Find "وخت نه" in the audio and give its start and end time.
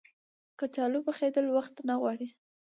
1.55-1.93